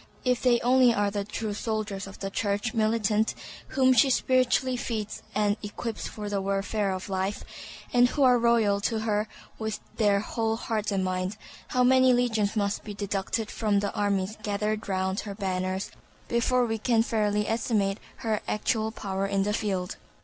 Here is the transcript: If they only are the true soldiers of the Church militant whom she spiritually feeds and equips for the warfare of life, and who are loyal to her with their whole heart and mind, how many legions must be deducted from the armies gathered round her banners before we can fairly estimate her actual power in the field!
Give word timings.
If 0.25 0.41
they 0.41 0.59
only 0.61 0.91
are 0.95 1.11
the 1.11 1.23
true 1.23 1.53
soldiers 1.53 2.07
of 2.07 2.17
the 2.17 2.31
Church 2.31 2.73
militant 2.73 3.35
whom 3.67 3.93
she 3.93 4.09
spiritually 4.09 4.75
feeds 4.75 5.21
and 5.35 5.57
equips 5.61 6.07
for 6.07 6.27
the 6.27 6.41
warfare 6.41 6.89
of 6.91 7.07
life, 7.07 7.43
and 7.93 8.07
who 8.09 8.23
are 8.23 8.39
loyal 8.39 8.81
to 8.81 9.01
her 9.01 9.27
with 9.59 9.79
their 9.97 10.19
whole 10.21 10.55
heart 10.55 10.91
and 10.91 11.05
mind, 11.05 11.37
how 11.67 11.83
many 11.83 12.13
legions 12.13 12.55
must 12.55 12.83
be 12.83 12.95
deducted 12.95 13.51
from 13.51 13.79
the 13.79 13.93
armies 13.93 14.37
gathered 14.41 14.89
round 14.89 15.19
her 15.19 15.35
banners 15.35 15.91
before 16.27 16.65
we 16.65 16.79
can 16.79 17.03
fairly 17.03 17.47
estimate 17.47 17.99
her 18.25 18.41
actual 18.47 18.91
power 18.91 19.27
in 19.27 19.43
the 19.43 19.53
field! 19.53 19.97